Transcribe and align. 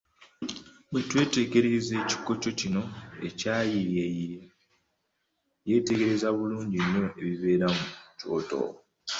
Bwe 0.89 1.01
twetegereza 1.09 1.93
ekikoco 2.01 2.49
kino, 2.59 2.81
eyakiyiiya 3.27 4.05
yeetegereza 5.67 6.27
bulungi 6.37 6.77
nnyo 6.83 7.05
ebibeera 7.21 7.67
mu 7.75 7.85
kyoto. 8.19 8.61